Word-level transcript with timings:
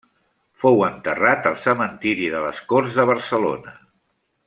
Fou 0.63 0.79
enterrat 0.87 1.49
al 1.51 1.59
Cementiri 1.65 2.33
de 2.37 2.41
les 2.47 2.65
Corts 2.73 2.99
de 3.01 3.07
Barcelona. 3.15 3.79